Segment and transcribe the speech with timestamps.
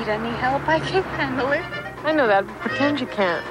[0.00, 0.66] Need any help.
[0.68, 1.62] I can handle it.
[2.04, 3.44] I know that, but pretend you can't.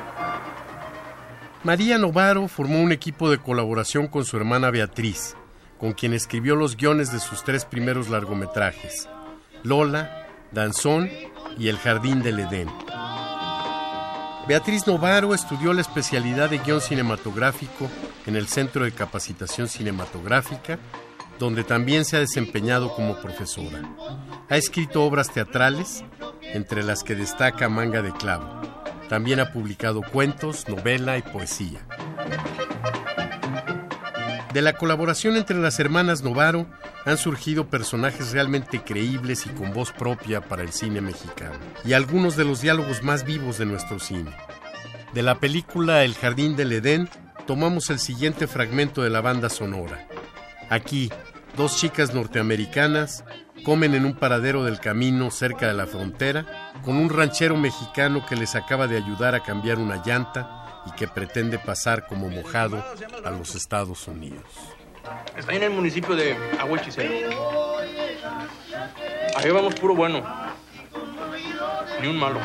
[1.64, 5.36] María Novaro formó un equipo de colaboración con su hermana Beatriz,
[5.78, 9.10] con quien escribió los guiones de sus tres primeros largometrajes,
[9.64, 11.10] Lola, Danzón
[11.58, 12.70] y El Jardín del Edén.
[14.48, 17.90] Beatriz Novaro estudió la especialidad de guion cinematográfico
[18.26, 20.80] en el Centro de Capacitación Cinematográfica,
[21.38, 23.82] donde también se ha desempeñado como profesora.
[24.50, 26.04] Ha escrito obras teatrales,
[26.54, 28.62] entre las que destaca Manga de Clavo.
[29.10, 31.80] También ha publicado cuentos, novela y poesía.
[34.54, 36.66] De la colaboración entre las hermanas Novaro
[37.06, 42.36] han surgido personajes realmente creíbles y con voz propia para el cine mexicano, y algunos
[42.36, 44.32] de los diálogos más vivos de nuestro cine.
[45.14, 47.10] De la película El Jardín del Edén
[47.46, 50.08] tomamos el siguiente fragmento de la banda sonora.
[50.70, 51.12] Aquí,
[51.58, 53.24] dos chicas norteamericanas
[53.64, 58.36] comen en un paradero del camino cerca de la frontera con un ranchero mexicano que
[58.36, 62.84] les acaba de ayudar a cambiar una llanta y que pretende pasar como mojado
[63.24, 64.44] a los Estados Unidos.
[65.38, 67.10] Está en el municipio de Agua Hechicera.
[69.36, 70.24] Ahí vamos puro bueno.
[72.02, 72.40] Ni un malo.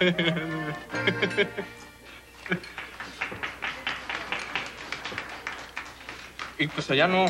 [6.60, 7.24] Y pues allá no.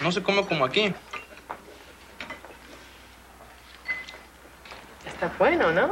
[0.00, 0.94] No se come como aquí.
[5.04, 5.86] Está bueno, ¿no?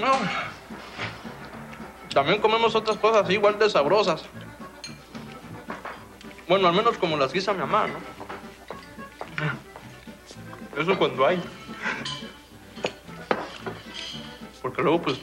[0.00, 0.12] No.
[2.12, 4.24] También comemos otras cosas igual de sabrosas.
[6.48, 7.98] Bueno, al menos como las guisa mi mamá, ¿no?
[10.80, 11.42] Eso cuando hay.
[14.62, 15.18] Porque luego, pues,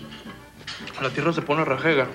[1.02, 2.08] la tierra se pone rajega.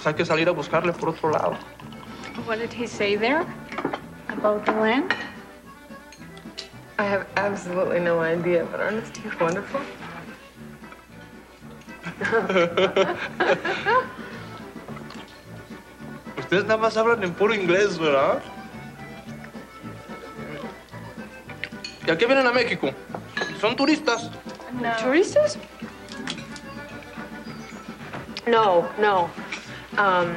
[0.00, 1.58] Pues hay que salir a buscarle por otro lado.
[2.46, 3.44] What did he say there
[4.28, 5.12] about the land?
[6.98, 9.82] I have absolutely no idea, but aren't you wonderful?
[16.38, 18.40] Ustedes nada más hablan en puro inglés, ¿verdad?
[22.06, 22.88] ¿Y a qué vienen a México?
[23.60, 24.30] Son turistas.
[24.80, 24.96] No.
[24.96, 25.58] Touristas?
[28.46, 29.28] No, no.
[30.00, 30.34] Um,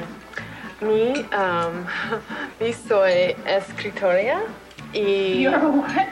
[0.81, 1.85] mi, um,
[2.59, 4.43] mi soy escritora
[4.91, 6.07] y, You're what?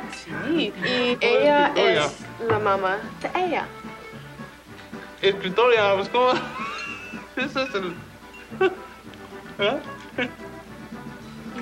[0.50, 0.72] y
[1.19, 2.06] ella escritora.
[2.06, 3.66] es la mamá de ella.
[5.22, 6.31] Escritoria, pues cómo.
[7.35, 7.94] Ese es el.
[9.59, 9.79] ¿Eh?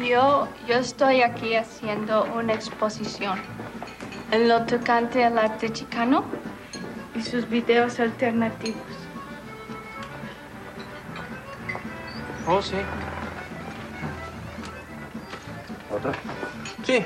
[0.07, 3.39] Yo, yo estoy aquí haciendo una exposición
[4.29, 6.23] en lo tocante al arte chicano
[7.15, 9.08] y sus videos alternativos.
[12.51, 12.77] Oh, sí.
[15.91, 16.13] ¿Otra?
[16.83, 17.05] Sí.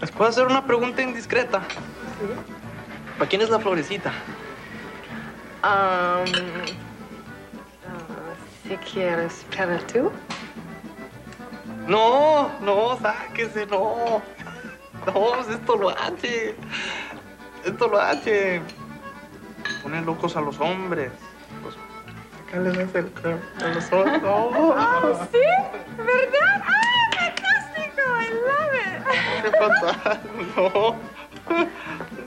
[0.00, 1.62] ¿Les puedo hacer una pregunta indiscreta?
[3.16, 4.10] ¿Para quién es la florecita?
[5.62, 6.24] Um, ah,
[8.64, 10.10] si quieres, para tú.
[11.86, 14.20] No, no, sáquese, no.
[15.06, 16.56] No, pues esto lo hace.
[17.64, 18.60] Esto lo hace.
[19.84, 21.12] Pone locos a los hombres.
[21.62, 21.76] Pues,
[22.58, 24.22] les hace el ca- a los hombres.
[24.22, 25.28] No.
[25.32, 25.38] ¿Sí?
[25.96, 26.62] ¿Verdad?
[26.66, 28.02] ¡Ah, fantástico!
[28.20, 29.42] I love it.
[29.42, 30.20] ¿Qué pasa?
[30.56, 30.96] No.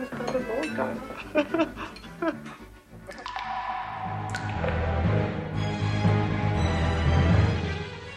[0.03, 0.85] Está loca.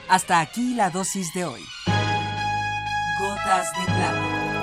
[0.09, 1.63] Hasta aquí la dosis de hoy.
[3.21, 4.58] Gotas de plata.